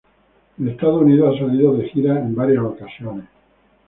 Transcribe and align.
En 0.57 0.67
Estados 0.67 1.03
Unidos 1.03 1.35
ha 1.35 1.39
salido 1.41 1.77
de 1.77 1.87
gira 1.89 2.17
en 2.17 2.33
varias 2.33 2.63
ocasiones. 2.65 3.27